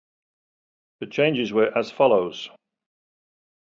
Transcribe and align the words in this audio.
The 1.01 1.05
changes 1.05 1.53
were 1.53 1.77
as 1.77 1.91
follows. 1.91 2.49